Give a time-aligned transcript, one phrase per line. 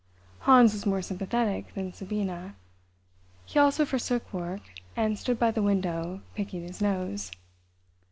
[0.39, 2.55] Hans was more sympathetic than Sabina.
[3.45, 4.61] He also forsook work,
[4.95, 7.29] and stood by the window, picking his nose.